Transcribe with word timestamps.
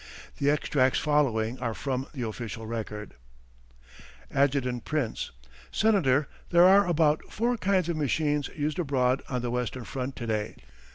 The 0.39 0.49
extracts 0.49 0.97
following 0.97 1.59
are 1.59 1.75
from 1.75 2.07
the 2.11 2.23
official 2.25 2.65
record: 2.65 3.13
Adjt. 4.33 4.83
Prince: 4.83 5.29
Senator, 5.71 6.27
there 6.49 6.65
are 6.65 6.87
about 6.87 7.21
four 7.31 7.55
kinds 7.55 7.87
of 7.87 7.95
machines 7.97 8.49
used 8.55 8.79
abroad 8.79 9.21
on 9.29 9.43
the 9.43 9.51
western 9.51 9.83
front 9.83 10.15
to 10.15 10.25
day. 10.25 10.55